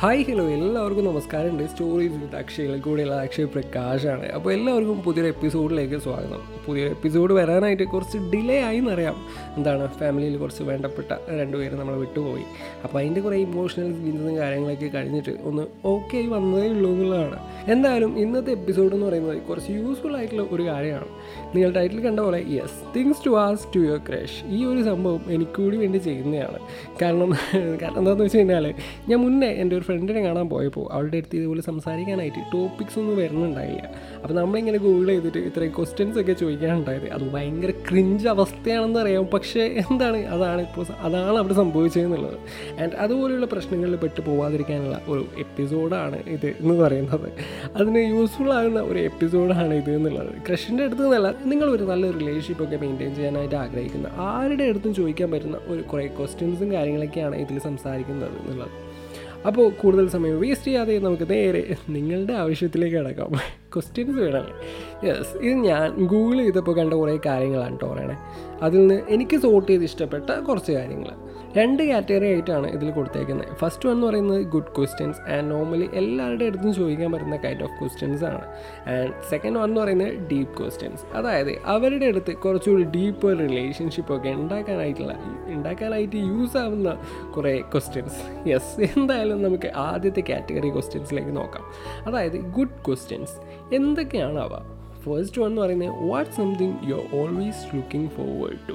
[0.00, 1.50] Hi hello എല്ലാവർക്കും നമസ്കാരം.
[1.50, 4.26] ഉണ്ട് സ്റ്റോറീസ് വിത്ത് അക്ഷയിൽ കൂടെയുള്ള അക്ഷയ് പ്രകാശാണ്.
[4.26, 6.42] അപ്പോൾ എല്ലാവർക്കും പുതിയൊരു എപ്പിസോഡിലേക്ക് സ്വാഗതം.
[6.66, 9.16] പുതിയൊരു എപ്പിസോഡ് വരാനായിട്ട് കുറച്ച് ഡിലേ ആയി എന്നറിയാം
[9.56, 12.42] എന്താണ് ഫാമിലിയിൽ കുറച്ച് വേണ്ടപ്പെട്ട രണ്ടുപേര് നമ്മൾ വിട്ടുപോയി.
[12.84, 17.38] അപ്പോൾ അതിന്റെ കുറേ ഇമോഷണൽ സീൻസും കാര്യങ്ങളൊക്കെ കഴിഞ്ഞിട്ട് ഒന്ന് ഓക്കെ ആയി വന്നതേ ഉള്ളൂ എന്നുള്ളതാണ്.
[17.70, 21.08] എന്തായാലും ഇന്നത്തെ എപ്പിസോഡ് എന്ന് പറയുന്നത് കുറച്ച് യൂസ്ഫുൾ ആയിട്ടുള്ള ഒരു കാര്യമാണ്.
[21.56, 25.62] നിങ്ങൾ ടൈറ്റിൽ കണ്ട പോലെ yes things to ask to your crush ഈ ഒരു സംഭവം എനിക്ക്
[25.62, 26.58] കൂടി വേണ്ടി ചെയ്യുന്നതാണ്.
[27.02, 27.32] കാരണം
[27.82, 28.74] കാരണം എന്താണെന്ന് വെച്ച് കഴിഞ്ഞാൽ
[29.08, 33.86] ഞാൻ മുന്നേ എന്റെ ഒരു ഫ്രണ്ടിനെ കാണാൻ പോയപ്പോൾ അവളുടെ അടുത്ത് ഇതുപോലെ സംസാരിക്കാനായിട്ട് ടോപ്പിക്സ് ഒന്നും വരുന്നുണ്ടായില്ല.
[34.22, 37.06] അപ്പോൾ നമ്മളിങ്ങനെ ഗൂഗിൾ ചെയ്തിട്ട് ഇത്രയും ക്വസ്റ്റ്യൻസ് ഒക്കെ ചോദിക്കാനുണ്ടായത്.
[37.12, 39.26] അത് ഭയങ്കര ക്രിഞ്ച് അവസ്ഥയാണെന്ന് അറിയാം.
[39.34, 40.18] പക്ഷേ എന്താണ്?
[40.26, 42.38] അതാണ് ഇപ്പോൾ അതാണ് അവിടെ സംഭവിച്ചതെന്നുള്ളത്.
[42.82, 47.28] ആൻഡ് അതുപോലെയുള്ള പ്രശ്നങ്ങളിൽ പെട്ട് പോവാതിരിക്കാനുള്ള ഒരു എപ്പിസോഡാണ് ഇത് എന്ന് പറയുന്നത്.
[47.76, 50.32] അതിന് യൂസ്ഫുൾ ആകുന്ന ഒരു എപ്പിസോഡാണ് ഇത് എന്നുള്ളത്.
[50.48, 55.82] ക്രഷിന്റെ അടുത്ത് നിന്നല്ല നിങ്ങളൊരു നല്ല റിലേഷൻഷിപ്പ് ഒക്കെ മെയിന്റെയിൻ ചെയ്യാനായിട്ട് ആഗ്രഹിക്കുന്ന ആരുടെ അടുത്തും ചോദിക്കാൻ പറ്റുന്ന ഒരു
[55.82, 58.87] കുറേ ക്വസ്റ്റ്യൻസും കാര്യങ്ങളൊക്കെയാണ് ഇതിൽ സംസാരിക്കുന്നത് എന്നുള്ളത്.
[59.46, 63.32] അപ്പോൾ കൂടുതൽ സമയം വേസ്റ്റ് ചെയ്യാതെ നമുക്ക് നേരെ നിങ്ങളുടെ ആവശ്യത്തിലേക്ക് കിടക്കാം
[63.74, 64.54] ക്വസ്റ്റ്യൻസ് വേണമല്ലേ
[65.08, 68.18] യെസ് ഇത് ഞാൻ ഗൂഗിൾ ചെയ്തപ്പോൾ കണ്ട കുറേ കാര്യങ്ങളാണ് കേട്ടോ പറയണേ.
[68.66, 71.10] അതിൽ നിന്ന് എനിക്ക് സോർട്ട് ചെയ്ത് ഇഷ്ടപ്പെട്ട കുറച്ച് കാര്യങ്ങൾ.
[71.56, 73.50] രണ്ട് കാറ്റഗറി ആയിട്ടാണ് ഇതിൽ കൊടുത്തേക്കുന്നത്.
[73.60, 78.24] ഫസ്റ്റ് വൺ എന്ന് പറയുന്നത് ഗുഡ് ക്വസ്റ്റ്യൻസ് ആൻഡ് നോർമലി എല്ലാവരുടെ അടുത്തും ചോദിക്കാൻ പറ്റുന്ന കൈൻഡ് ഓഫ് ക്വസ്റ്റ്യൻസ്
[78.30, 78.42] ആണ്.
[78.94, 85.14] ആൻഡ് സെക്കൻഡ് വൺ എന്ന് പറയുന്നത് ഡീപ്പ് ക്വസ്റ്റ്യൻസ് അതായത് അവരുടെ അടുത്ത് കുറച്ചുകൂടി ഡീപ്പ് റിലേഷൻഷിപ്പ് ഒക്കെ ഉണ്ടാക്കാനായിട്ടുള്ള
[85.56, 86.92] ഉണ്ടാക്കാനായിട്ട് യൂസ് ആവുന്ന
[87.36, 91.64] കുറേ ക്വസ്റ്റ്യൻസ് യെസ് എന്തായാലും നമുക്ക് ആദ്യത്തെ കാറ്റഗറി ക്വസ്റ്റ്യൻസിലേക്ക് നോക്കാം.
[92.06, 93.36] അതായത് ഗുഡ് ക്വസ്റ്റ്യൻസ്
[93.72, 94.78] എന്തൊക്കെയാണ് അവ?
[94.98, 98.74] ഫസ്റ്റ് വൺ എന്ന് പറയുന്നത് what something you are always looking forward to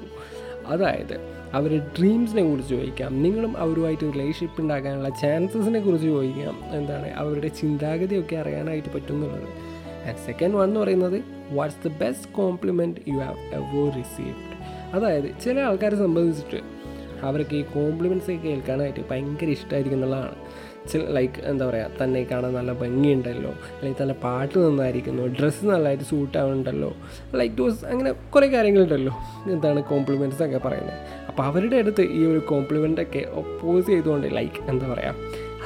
[0.68, 1.20] അതായത്
[1.54, 3.24] അവരുടെ ഡ്രീംസിനെ കുറിച്ച് ചോദിക്കാം.
[3.24, 6.60] നിങ്ങളും അവരുമായിട്ട് റിലേഷൻഷിപ്പ് ഉണ്ടാക്കാനുള്ള ചാൻസസിനെ കുറിച്ച് ചോദിക്കാം.
[6.72, 9.48] എന്താണ് അവരുടെ ചിന്താഗതിയൊക്കെ അറിയാനായിട്ട് പറ്റുന്നുള്ളത്.
[10.08, 14.54] ആൻഡ് സെക്കൻഡ് വൺ എന്ന് പറയുന്നത് what's the best compliment you have ever received
[14.94, 16.62] അതായത് ചില ആൾക്കാരെ സംബന്ധിച്ചിട്ട്
[17.26, 20.36] അവർക്ക് ഈ കോംപ്ലിമെന്റ്സ് കേൾക്കാനായിട്ട് ഭയങ്കര ഇഷ്ടമായിരിക്കും എന്നുള്ളതാണ്.
[20.92, 23.50] ചില ലൈക്ക് എന്താ പറയുക തന്നെ കാണാൻ നല്ല ഭംഗിയുണ്ടല്ലോ.
[23.50, 25.24] അല്ലെങ്കിൽ തന്നെ പാട്ട് നന്നായിരിക്കുന്നു.
[25.28, 26.94] ഡ്രസ്സ് നല്ലതായിട്ട് സൂട്ട് ആവുന്നുണ്ടല്ലോ.
[27.36, 29.14] ലൈക്ക് ദോസ് അങ്ങനെ കുറേ കാര്യങ്ങളുണ്ടല്ലോ.
[29.52, 31.24] എന്താണ് കോംപ്ലിമെന്റ്സ് ഒക്കെ പറയുന്നത്.
[31.28, 35.16] അപ്പോൾ അവരുടെ അടുത്ത് ഈ ഒരു കോംപ്ലിമെന്റൊക്കെ ഒപ്പോസ് ചെയ്തുകൊണ്ട് ലൈക്ക് എന്താ പറയുക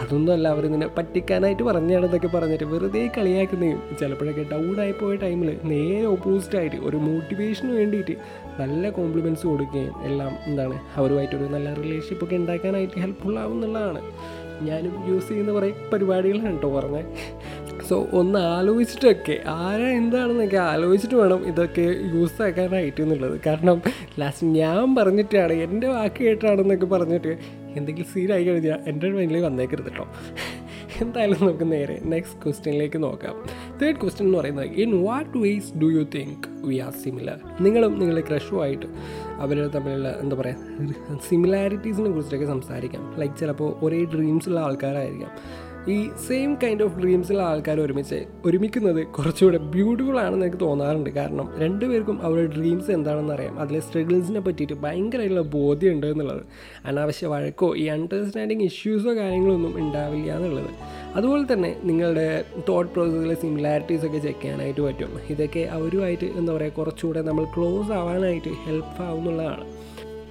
[0.01, 6.05] അതൊന്നും അല്ല അവർ നിന്നെ പറ്റിക്കാനായിട്ട് പറഞ്ഞാണെന്നൊക്കെ പറഞ്ഞിട്ട് വെറുതെ കളിയാക്കുന്നതും ചിലപ്പോഴൊക്കെ ഡൗൺ ആയി പോയ ടൈമിൽ നേരെ
[6.05, 8.15] ഓപ്പോസിറ്റായിട്ട് ഒരു മോട്ടിവേഷന് വേണ്ടിയിട്ട്
[8.59, 14.01] നല്ല കോംപ്ലിമെന്റ്സ് കൊടുക്കുകയും എല്ലാം എന്താണ് അവരുമായിട്ടൊരു നല്ല റിലേഷൻഷിപ്പൊക്കെ ഉണ്ടാക്കാനായിട്ട് ഹെൽപ്ഫുൾ ആവുന്നുള്ളതാണ്.
[14.61, 17.05] ഞാനും യൂസ് ചെയ്യുന്ന കുറേ പരിപാടികളാണ് കേട്ടോ പറഞ്ഞത്
[17.89, 23.41] സോ ഒന്ന് ആലോചിച്ചിട്ടൊക്കെ ആരാ എന്താണെന്നൊക്കെ ആലോചിച്ചിട്ട് വേണം ഇതൊക്കെ യൂസ് ആക്കാനായിട്ട് എന്നുള്ളത്.
[23.45, 23.81] കാരണം
[24.19, 27.37] ലാസ്റ്റ് ഞാൻ പറഞ്ഞിട്ടാണ് എന്റെ വാക്ക് കേട്ടാണെന്നൊക്കെ പറഞ്ഞിട്ട്
[27.75, 30.05] എന്തെങ്കിലും സീനായി കഴിഞ്ഞാൽ എന്റെ മൈൻഡിൽ വന്നേക്കരുത് കേട്ടോ
[31.01, 33.35] എന്തായാലും നമുക്ക് നേരെ നെക്സ്റ്റ് ക്വസ്റ്റ്യനിലേക്ക് നോക്കാം.
[33.81, 38.21] തേർഡ് ക്വസ്റ്റ്യൻ എന്ന് പറയുന്നത് in what ways do you think we are similar നിങ്ങളും നിങ്ങളുടെ
[38.21, 38.87] ക്രഷുമായിട്ട്
[39.39, 43.13] അവർ തമ്മിലുള്ള എന്താ പറയുക സിമിലാരിറ്റീസിനെ കുറിച്ചൊക്കെ സംസാരിക്കാം.
[43.19, 45.31] ലൈക്ക് ചിലപ്പോൾ ഒരേ ഡ്രീംസുള്ള ആൾക്കാരായിരിക്കാം.
[45.95, 51.09] ഈ സെയിം കൈൻഡ് ഓഫ് ഡ്രീംസിലുള്ള ആൾക്കാർ ഒരുമിച്ച് ഒരുമിക്കുന്നത് കുറച്ചുകൂടെ ബ്യൂട്ടിഫുൾ ആണെന്ന് എനിക്ക് തോന്നാറുണ്ട്.
[51.09, 53.59] കാരണം രണ്ടുപേർക്കും അവരുടെ ഡ്രീംസ് എന്താണെന്ന് അറിയാം.
[53.59, 56.43] അതിലെ സ്ട്രഗിൾസിനെ പറ്റിയിട്ട് ഭയങ്കരമായിട്ടുള്ള ബോധ്യമുണ്ട് എന്നുള്ളത്.
[56.85, 60.71] അനാവശ്യ വഴക്കോ ഈ അണ്ടർസ്റ്റാൻഡിങ് ഇഷ്യൂസോ കാര്യങ്ങളൊന്നും ഉണ്ടാവില്ല എന്നുള്ളത്.
[61.15, 62.27] അതുപോലെ തന്നെ നിങ്ങളുടെ
[62.69, 65.13] തോട്ട് പ്രോസസ്സിലെ സിമിലാരിറ്റീസ് ഒക്കെ ചെക്ക് ചെയ്യാനായിട്ട് പറ്റും.
[65.29, 69.65] ഇതൊക്കെ അവരുമായിട്ട് എന്താ പറയുക കുറച്ചുകൂടെ നമ്മൾ ക്ലോസ് ആവാനായിട്ട് ഹെൽപ്പ് ആവുന്നുള്ളതാണ്.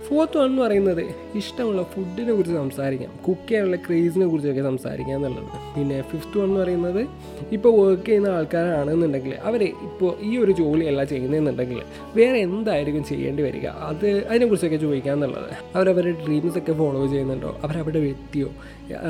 [0.08, 1.04] ഫോർത്ത് വൺ എന്ന് പറയുന്നത്
[1.36, 3.12] ഇഷ്ടമുള്ള ഫുഡിനെ കുറിച്ച് സംസാരിക്കാം.
[3.28, 5.76] കുക്ക് ചെയ്യാനുള്ള ക്രേസിനെ കുറിച്ചൊക്കെ സംസാരിക്കാം എന്നുള്ളത്.
[5.76, 7.06] പിന്നെ ഫിഫ്ത്ത് വൺ എന്ന് പറയുന്നത്
[7.52, 11.80] ഇപ്പോൾ വർക്ക് ചെയ്യുന്ന ആൾക്കാരാണെന്നുണ്ടെങ്കിൽ അവർ ഇപ്പോൾ ഈ ഒരു ജോലിയല്ല ചെയ്യുന്നതെന്നുണ്ടെങ്കിൽ
[12.16, 13.66] വേറെ എന്തായിരിക്കും ചെയ്യേണ്ടി വരിക?
[13.66, 15.50] അത് അതിനെക്കുറിച്ചൊക്കെ ചോദിക്കുക എന്നുള്ളത്.
[15.74, 17.60] അവരവരുടെ ഡ്രീംസ് ഒക്കെ ഫോളോ ചെയ്യുന്നുണ്ടോ?
[17.64, 18.50] അവരവരുടെ വ്യക്തിയോ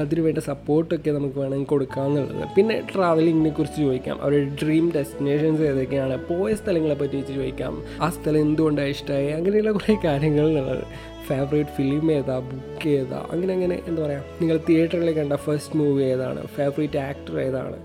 [0.00, 4.22] അതിനുവേണ്ട സപ്പോർട്ടൊക്കെ നമുക്ക് വേണമെങ്കിൽ കൊടുക്കാമെന്നുള്ളത് പിന്നെ ട്രാവലിങ്ങിനെ കുറിച്ച് ചോദിക്കാം.
[4.22, 6.16] അവരുടെ ഡ്രീം ഡെസ്റ്റിനേഷൻസ് ഏതൊക്കെയാണ്?
[6.28, 7.82] പോയ സ്ഥലങ്ങളെ പറ്റി ചോദിക്കാം.
[8.02, 10.85] ആ സ്ഥലം എന്തുകൊണ്ടാണ് ഇഷ്ടമായി അങ്ങനെയുള്ള കുറേ കാര്യങ്ങൾ എന്നുള്ളത്.
[11.28, 12.38] ഫേവറേറ്റ് ഫിലിം ഏതാ?
[12.48, 13.20] ബുക്ക് ഏതാ?
[13.32, 16.42] അങ്ങനെ അങ്ങനെ എന്താ പറയുക നിങ്ങൾ തിയേറ്ററിൽ കണ്ട ഫസ്റ്റ് മൂവി ഏതാണ്?
[16.56, 17.78] ഫേവറേറ്റ് ആക്ടർ ഏതാണ്?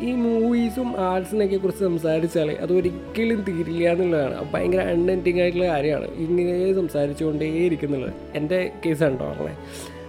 [0.00, 4.50] ഈ മൂവീസും ആർട്സിനൊക്കെ കുറിച്ച് സംസാരിച്ചാൽ അത് ഒരിക്കലും തീരില്ല എന്നുള്ളതാണ്.
[4.54, 9.54] ഭയങ്കര അൺഎൻഡിങ് ആയിട്ടുള്ള കാര്യമാണ് ഇങ്ങനെ സംസാരിച്ചുകൊണ്ടേ ഇരിക്കുന്നുള്ളത് എന്റെ കേസാണ് കേട്ടോ പറഞ്ഞത്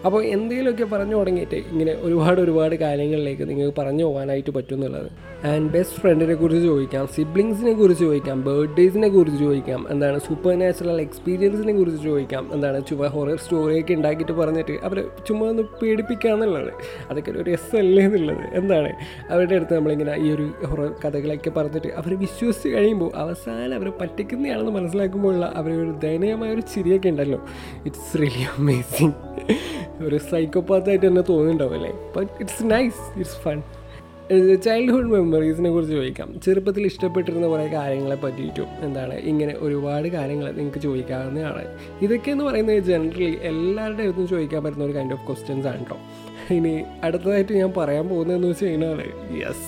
[0.06, 5.10] അപ്പോൾ എന്തെങ്കിലുമൊക്കെ പറഞ്ഞു തുടങ്ങിയിട്ട് ഇങ്ങനെ ഒരുപാട് ഒരുപാട് കാര്യങ്ങളിലേക്ക് നിങ്ങൾക്ക് പറഞ്ഞു പോകാനായിട്ട് പറ്റും എന്നുള്ളത്
[5.48, 11.74] ആൻഡ് ബെസ്റ്റ് ഫ്രണ്ടിനെ കുറിച്ച് ചോദിക്കാം സിബ്ലിങ്സിനെ കുറിച്ച് ചോദിക്കാം ബർത്ത്ഡേസിനെ കുറിച്ച് ചോദിക്കാം എന്താണ് സൂപ്പർ നാച്ചുറൽ എക്സ്പീരിയൻസിനെ
[11.74, 16.72] കുറിച്ച് ചോദിക്കാം എന്താണ് ചുമ്മാ ഹൊറർ സ്റ്റോറിയൊക്കെ ഉണ്ടാക്കിയിട്ട് പറഞ്ഞിട്ട് അവരെ ചുമ്മാ ഒന്ന് പേടിപ്പിക്കുക എന്നുള്ളത്
[17.10, 18.44] അതൊക്കെ ഒരു രസമല്ലേ എന്നുള്ളത്.
[18.54, 18.92] എന്താണ്?
[19.32, 25.54] അവരുടെ അടുത്ത് നമ്മളിങ്ങനെ ഈ ഒരു ഹൊറർ കഥകളൊക്കെ പറഞ്ഞിട്ട് അവർ വിശ്വസിച്ച് കഴിയുമ്പോൾ അവസാനം അവർ പറ്റിക്കുന്നയാണെന്ന് മനസ്സിലാക്കുമ്പോഴുള്ള
[25.56, 27.40] അവരൊരു ദയനീയമായ ഒരു ചിരിയൊക്കെ ഉണ്ടല്ലോ.
[27.86, 29.14] ഇറ്റ്സ് റിയലി അമേസിങ്
[30.04, 33.64] ഒരു സൈക്കോപാത്തായിട്ട് തന്നെ തോന്നുന്നുണ്ടാവും അല്ലേ but it's nice it's fun
[34.66, 36.40] childhood മെമ്മറീസിനെ കുറിച്ച് ചോദിക്കാം.
[36.46, 41.64] ചെറുപ്പത്തിൽ ഇഷ്ടപ്പെട്ടിരുന്ന കുറേ കാര്യങ്ങളെ പറ്റിയിട്ടും എന്താണ് ഇങ്ങനെ ഒരുപാട് കാര്യങ്ങൾ നിങ്ങൾക്ക് ചോദിക്കാവുന്നതാണ്.
[42.02, 45.98] ഇതൊക്കെ എന്ന് പറയുന്നത് ജനറലി എല്ലാവരുടെ അടുത്തും ചോദിക്കാൻ പറ്റുന്ന ഒരു കൈൻഡ് ഓഫ് ക്വസ്റ്റ്യൻസ് ആണ് കേട്ടോ
[46.54, 49.02] ഇനി അടുത്തതായിട്ട് ഞാൻ പറയാൻ പോകുന്നതെന്ന് വെച്ച് കഴിഞ്ഞാൽ
[49.44, 49.68] yes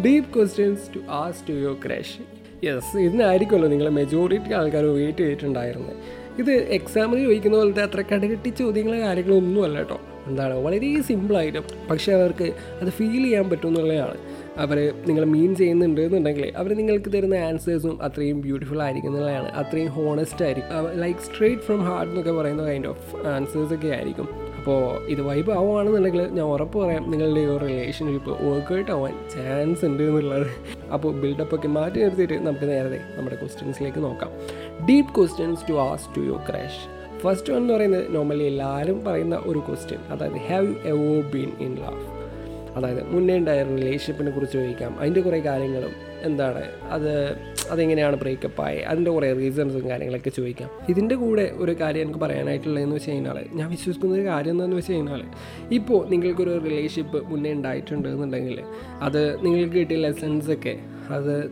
[0.00, 2.18] deep questions to ask to your crush
[2.64, 5.94] yes ഇതിനായിരിക്കുമല്ലോ നിങ്ങളെ മെജോറിറ്റി ആൾക്കാർ വെയിറ്റ് ചെയ്തിട്ടുണ്ടായിരുന്നത്
[6.38, 10.00] ഇത് എക്സാമിന് ചോദിക്കുന്ന പോലത്തെ അത്ര കടുകെട്ടി ചോദ്യങ്ങളോ കാര്യങ്ങളോ ഒന്നും അല്ല കേട്ടോ.
[10.26, 10.54] എന്താണ്?
[10.54, 14.16] വളരെ സിമ്പിളായിട്ടും പക്ഷേ അവർക്ക് അത് ഫീൽ ചെയ്യാൻ പറ്റും എന്നുള്ളതാണ്
[14.56, 19.48] അവർ നിങ്ങൾ മീൻ ചെയ്യുന്നുണ്ട് എന്നുണ്ടെങ്കിൽ അവർ നിങ്ങൾക്ക് തരുന്ന ആൻസേഴ്സും അത്രയും ബ്യൂട്ടിഫുൾ ആയിരിക്കും എന്നുള്ളതാണ്.
[19.48, 21.00] അത്രയും ഹോണസ്റ്റ് ആയിരിക്കും.
[21.00, 24.28] ലൈക്ക് സ്ട്രേറ്റ് ഫ്രം ഹാർട്ട് എന്നൊക്കെ പറയുന്ന കൈൻഡ് ഓഫ് ആൻസേഴ്സൊക്കെ ആയിരിക്കും.
[24.58, 30.46] അപ്പോൾ ഇത് വൈബ് ആവുകയാണെന്നുണ്ടെങ്കിൽ ഞാൻ ഉറപ്പ് പറയാം നിങ്ങളുടെ ഈ റിലേഷൻഷിപ്പ് വർക്കൗട്ട് ആവാൻ ചാൻസ് ഉണ്ട് എന്നുള്ളത്.
[30.92, 34.30] അപ്പോൾ ബിൽഡപ്പൊക്കെ മാറ്റി നിർത്തിയിട്ട് നമുക്ക് നേരത്തെ നമ്മുടെ ക്വസ്റ്റ്യൻസിലേക്ക് നോക്കാം.
[34.86, 39.58] Deep questions to ask to your crush first one എന്ന് പറയുന്നത് നോർമലി എല്ലാവരും പറയുന്ന ഒരു
[39.58, 42.18] ക്വസ്റ്റ്യൻ അതായത് have you ever been in love
[42.76, 45.00] അതായത് മുന്നേ ഉണ്ടായ റിലേഷൻഷിപ്പിനെ കുറിച്ച് ചോദിക്കാം.
[45.00, 45.90] അതിന്റെ കുറേ കാര്യങ്ങളും
[46.22, 46.62] എന്താണ്?
[46.90, 47.38] അത്
[47.70, 48.78] അതെങ്ങനെയാണ് ബ്രേക്കപ്പ് ആയി?
[48.78, 50.70] അതിന്റെ കുറേ റീസൺസും കാര്യങ്ങളൊക്കെ ചോദിക്കാം.
[50.88, 55.22] ഇതിന്റെ കൂടെ ഒരു കാര്യം എനിക്ക് പറയാനായിട്ടുള്ളതെന്ന് വെച്ച് കഴിഞ്ഞാൽ ഞാൻ വിശ്വസിക്കുന്ന ഒരു കാര്യം എന്താണെന്ന് വെച്ച് കഴിഞ്ഞാൽ
[55.70, 58.60] ഇപ്പോൾ നിങ്ങൾക്കൊരു റിലേഷൻഷിപ്പ് മുന്നേ ഉണ്ടായിട്ടുണ്ട് എന്നുണ്ടെങ്കിൽ
[59.02, 60.78] അത് നിങ്ങൾക്ക് കിട്ടിയ ലെസൺസൊക്കെ
[61.10, 61.50] അത്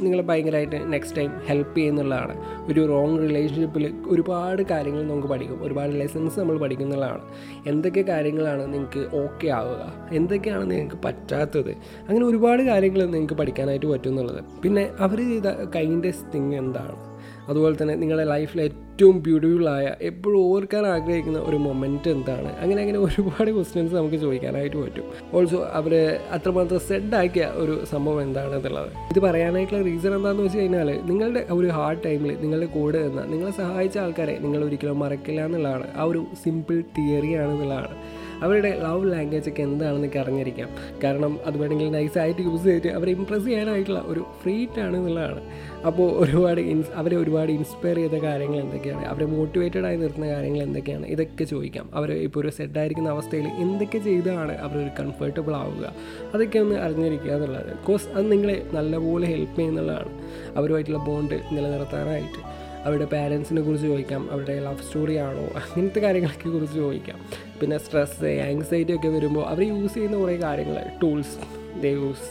[0.00, 2.40] നിങ്ങളെ ഭയങ്കരമായിട്ട് നെക്സ്റ്റ് ടൈം ഹെൽപ്പ് ചെയ്യുന്നുള്ളതാണ്.
[2.68, 5.62] ഒരു റോങ് റിലേഷൻഷിപ്പിൽ ഒരുപാട് കാര്യങ്ങൾ നമുക്ക് പഠിക്കും.
[5.62, 7.20] ഒരുപാട് ലെസൺസ് നമ്മൾ പഠിക്കുന്നുള്ളതാണ്
[7.66, 10.08] എന്തൊക്കെ കാര്യങ്ങളാണ് നിങ്ങൾക്ക് ഓക്കെ ആവുക?
[10.12, 11.70] എന്തൊക്കെയാണ് നിങ്ങൾക്ക് പറ്റാത്തത്?
[12.08, 14.44] അങ്ങനെ ഒരുപാട് കാര്യങ്ങൾ നിങ്ങൾക്ക് പഠിക്കാനായിട്ട് പറ്റും എന്നുള്ളത്.
[14.62, 15.46] പിന്നെ അവർ ചെയ്ത
[15.76, 17.11] കൈൻഡസ് തിങ് എന്താണ്?
[17.48, 22.60] അതുപോലെ തന്നെ നിങ്ങളുടെ ലൈഫിൽ ഏറ്റവും ബ്യൂട്ടിഫുള്ളായ എപ്പോഴും ഓർക്കാൻ ആഗ്രഹിക്കുന്ന ഒരു മൊമെന്റ് എന്താണ്?
[22.60, 25.04] അങ്ങനെ അങ്ങനെ ഒരുപാട് ക്വസ്റ്റ്യൻസ് നമുക്ക് ചോദിക്കാനായിട്ട് പറ്റും.
[25.34, 25.94] ഓൾസോ അവർ
[26.32, 32.36] അത്രമാത്രം സെഡാക്കിയ ഒരു സംഭവം എന്താണെന്നുള്ളത് ഇത് പറയാനായിട്ടുള്ള റീസൺ എന്താണെന്ന് വെച്ച് കഴിഞ്ഞാൽ നിങ്ങളുടെ ഒരു ഹാർഡ് ടൈമിൽ
[32.40, 35.88] നിങ്ങളുടെ കൂടെ നിന്ന നിങ്ങളെ സഹായിച്ച ആൾക്കാരെ നിങ്ങൾ ഒരിക്കലും മറക്കില്ല എന്നുള്ളതാണ്.
[35.96, 40.68] ആ ഒരു സിമ്പിൾ തിയറി ആണെന്നുള്ളതാണ് അവരുടെ ലവ് ലാംഗ്വേജ് ഒക്കെ എന്താണെന്നൊക്കെ അറിഞ്ഞിരിക്കാം.
[41.04, 45.40] കാരണം അത് വേണമെങ്കിൽ നൈസായിട്ട് യൂസ് ചെയ്തിട്ട് അവരെ ഇമ്പ്രസ് ചെയ്യാനായിട്ടുള്ള ഒരു ഫ്രീറ്റ് ആണ് എന്നുള്ളതാണ്.
[45.86, 49.04] അപ്പോൾ ഒരുപാട് ഇൻസ് അവരെ ഒരുപാട് ഇൻസ്പയർ ചെയ്ത കാര്യങ്ങൾ എന്തൊക്കെയാണ്?
[49.04, 51.06] അവരെ മോട്ടിവേറ്റഡ് ആയി നിർത്തുന്ന കാര്യങ്ങൾ എന്തൊക്കെയാണ്?
[51.06, 51.90] ഇതൊക്കെ ചോദിക്കാം.
[51.94, 55.92] അവർ ഇപ്പോൾ ഒരു സെറ്റായിരിക്കുന്ന അവസ്ഥയിൽ എന്തൊക്കെ ചെയ്താണ് അവരൊരു കംഫർട്ടബിൾ ആവുക?
[56.34, 57.66] അതൊക്കെ ഒന്ന് അറിഞ്ഞിരിക്കുക എന്നുള്ളത്.
[57.66, 60.08] ബിക്കോസ് അത് നിങ്ങളെ നല്ലപോലെ ഹെൽപ്പ് ചെയ്യുന്നുള്ളതാണ്
[60.56, 62.52] അവരുമായിട്ടുള്ള ബോണ്ട് നിലനിർത്താനായിട്ട്.
[62.84, 64.30] അവരുടെ പാരൻസിനെ കുറിച്ച് ചോദിക്കാം.
[64.30, 65.40] അവരുടെ ലവ് സ്റ്റോറി ആണോ?
[65.40, 67.18] അങ്ങനത്തെ കാര്യങ്ങളൊക്കെ കുറിച്ച് ചോദിക്കാം.
[67.62, 71.36] പിന്നെ സ്ട്രെസ്സ് ആങ്സൈറ്റി ഒക്കെ വരുമ്പോൾ അവർ യൂസ് ചെയ്യുന്ന കുറേ കാര്യങ്ങൾ ടൂൾസ്
[71.82, 72.28] ദേ യൂസ്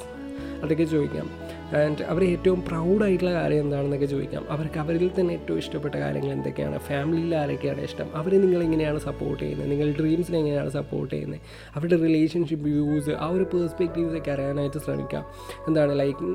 [0.63, 1.27] അതൊക്കെ ചോദിക്കാം.
[1.79, 4.45] ആൻഡ് അവർ ഏറ്റവും പ്രൗഡായിട്ടുള്ള കാര്യം എന്താണെന്നൊക്കെ ചോദിക്കാം.
[4.49, 6.77] അവർക്ക് അവരിൽ തന്നെ ഏറ്റവും ഇഷ്ടപ്പെട്ട കാര്യങ്ങൾ എന്തൊക്കെയാണ്?
[6.77, 8.07] ഫാമിലിയിൽ ആരൊക്കെയാണ് ഇഷ്ടം?
[8.15, 9.71] അവർ നിങ്ങളെങ്ങനെയാണ് സപ്പോർട്ട് ചെയ്യുന്നത്?
[9.71, 11.41] നിങ്ങൾ ഡ്രീംസിനെ എങ്ങനെയാണ് സപ്പോർട്ട് ചെയ്യുന്നത്?
[11.75, 15.25] അവരുടെ റിലേഷൻഷിപ്പ് വ്യൂസ് ആ ഒരു പേഴ്സ്പെക്റ്റീവ്സൊക്കെ അറിയാനായിട്ട് ശ്രമിക്കാം.
[15.67, 16.25] എന്താണ് ലൈക്ക്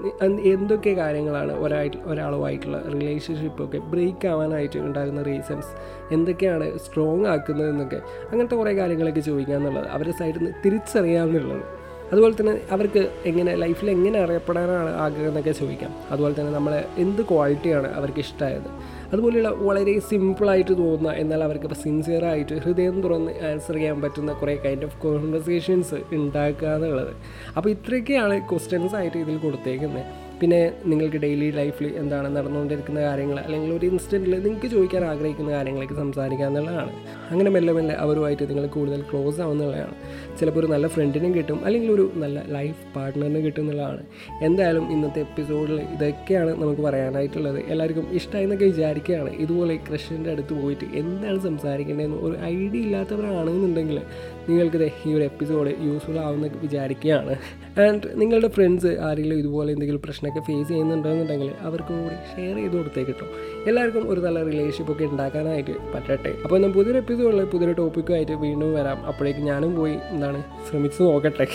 [0.55, 5.73] എന്തൊക്കെ കാര്യങ്ങളാണ് ഒരായിട്ട് ഒരാളുമായിട്ടുള്ള റിലേഷൻഷിപ്പൊക്കെ ബ്രേക്ക് ആവാനായിട്ട് ഉണ്ടാകുന്ന റീസൺസ്
[6.13, 7.97] എന്തൊക്കെയാണ് സ്ട്രോങ് ആക്കുന്നതെന്നൊക്കെ
[8.33, 11.76] അങ്ങനത്തെ കുറേ കാര്യങ്ങളൊക്കെ ചോദിക്കുക എന്നുള്ളത് അവരുടെ സൈഡിൽ നിന്ന് തിരിച്ചറിയാമെന്നുള്ളത്
[12.13, 15.93] അതുപോലെ തന്നെ അവർക്ക് എങ്ങനെ ലൈഫിൽ എങ്ങനെ അറിയപ്പെടാനാണ് ആഗ്രഹം എന്നൊക്കെ ചോദിക്കാം.
[16.11, 18.69] അതുപോലെ തന്നെ നമ്മളെ എന്ത് ക്വാളിറ്റിയാണ് അവർക്ക് ഇഷ്ടമായത്
[19.13, 24.85] അതുപോലെയുള്ള വളരെ സിമ്പിളായിട്ട് തോന്നുന്ന എന്നാൽ അവർക്ക് ഇപ്പോൾ സിൻസിയറായിട്ട് ഹൃദയം തുറന്ന് ആൻസർ ചെയ്യാൻ പറ്റുന്ന കുറേ കൈൻഡ്
[24.85, 27.13] ഓഫ് കോൺവെർസേഷൻസ് ഉണ്ടാക്കുക എന്നുള്ളത്.
[27.57, 30.26] അപ്പോൾ ഇത്രയൊക്കെയാണ് ക്വസ്റ്റ്യൻസ് ആയിട്ട് ഇതിൽ കൊടുത്തേക്കുന്നത്.
[30.41, 36.47] പിന്നെ നിങ്ങൾക്ക് ഡെയിലി ലൈഫിൽ എന്താണ് നടന്നുകൊണ്ടിരിക്കുന്ന കാര്യങ്ങൾ അല്ലെങ്കിൽ ഒരു ഇൻസ്റ്റന്റിൽ നിങ്ങൾക്ക് ചോദിക്കാൻ ആഗ്രഹിക്കുന്ന കാര്യങ്ങളൊക്കെ സംസാരിക്കുക
[36.47, 36.93] എന്നുള്ളതാണ്.
[37.31, 39.95] അങ്ങനെ മെല്ലെ മെല്ലെ അവരുമായിട്ട് നിങ്ങൾ കൂടുതൽ ക്ലോസ് ആവുന്നുള്ളതാണ്
[40.41, 44.03] ചിലപ്പോൾ ഒരു നല്ല ഫ്രണ്ടിനും കിട്ടും അല്ലെങ്കിൽ ഒരു നല്ല ലൈഫ് പാർട്ട്ണറിനും കിട്ടും എന്നുള്ളതാണ്.
[44.43, 47.59] എന്തായാലും ഇന്നത്തെ എപ്പിസോഡിൽ ഇതൊക്കെയാണ് നമുക്ക് പറയാനായിട്ടുള്ളത്.
[47.69, 49.31] എല്ലാവർക്കും ഇഷ്ടമായി എന്നൊക്കെ വിചാരിക്കുകയാണ്.
[49.31, 54.01] ഇതുപോലെ കൃഷ്ണന്റെ അടുത്ത് പോയിട്ട് എന്താണ് സംസാരിക്കേണ്ടതെന്ന് ഒരു ഐഡിയ ഇല്ലാത്തവരാണെന്നുണ്ടെങ്കിൽ
[54.49, 57.37] നിങ്ങൾക്കിത് ഈ ഒരു എപ്പിസോഡ് യൂസ്ഫുൾ ആവുമെന്ന് വിചാരിക്കുകയാണ്.
[57.81, 63.27] ആൻഡ് നിങ്ങളുടെ ഫ്രണ്ട്സ് ആരെങ്കിലും ഇതുപോലെ എന്തെങ്കിലും പ്രശ്നമൊക്കെ ഫേസ് ചെയ്യുന്നുണ്ടെന്നുണ്ടെങ്കിൽ അവർക്ക് കൂടി ഷെയർ ചെയ്ത് കൊടുത്തേക്ക് കേട്ടോ
[63.67, 66.35] എല്ലാവർക്കും ഒരു നല്ല റിലേഷൻഷിപ്പ് ഒക്കെ ഉണ്ടാക്കാനായിട്ട് പറ്റട്ടെ.
[66.45, 69.07] അപ്പോൾ ഞാൻ പുതിയൊരു എപ്പിസോഡിൽ പുതിയൊരു ടോപ്പിക്കുമായിട്ട് വീണ്ടും വരാം.
[69.07, 71.47] അപ്പോഴേക്ക് ഞാനും പോയി എന്താണ് ശ്രമിച്ചു നോക്കട്ടെ.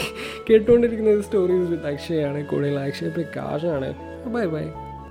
[0.49, 3.93] കേട്ടുകൊണ്ടിരിക്കുന്നത് സ്റ്റോറീസ് വിത്ത് അക്ഷയാണ് കൂടുതൽ അക്ഷയ പ്രകാശാണ്.
[4.25, 4.65] Bye bye